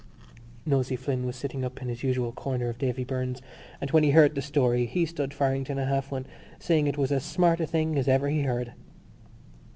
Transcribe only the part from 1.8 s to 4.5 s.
his usual corner of Davy Byrne's and, when he heard the